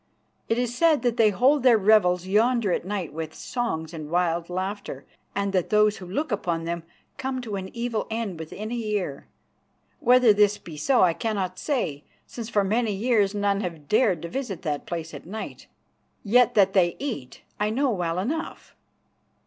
It 0.49 0.57
is 0.57 0.73
said 0.75 1.03
that 1.03 1.17
they 1.17 1.29
hold 1.29 1.61
their 1.61 1.77
revels 1.77 2.25
yonder 2.25 2.71
at 2.71 2.85
night 2.85 3.13
with 3.13 3.35
songs 3.35 3.93
and 3.93 4.09
wild 4.09 4.49
laughter, 4.49 5.05
and 5.35 5.53
that 5.53 5.69
those 5.69 5.97
who 5.97 6.07
look 6.07 6.31
upon 6.31 6.63
them 6.63 6.81
come 7.19 7.39
to 7.41 7.55
an 7.55 7.69
evil 7.75 8.07
end 8.09 8.39
within 8.39 8.71
a 8.71 8.73
year. 8.73 9.27
Whether 9.99 10.33
this 10.33 10.57
be 10.57 10.75
so 10.75 11.03
I 11.03 11.13
cannot 11.13 11.59
say, 11.59 12.03
since 12.25 12.49
for 12.49 12.63
many 12.63 12.93
years 12.93 13.35
none 13.35 13.61
have 13.61 13.87
dared 13.87 14.23
to 14.23 14.27
visit 14.27 14.63
that 14.63 14.87
place 14.87 15.13
at 15.13 15.27
night. 15.27 15.67
Yet 16.23 16.55
that 16.55 16.73
they 16.73 16.95
eat 16.97 17.43
I 17.59 17.69
know 17.69 17.91
well 17.91 18.17
enough." 18.17 18.75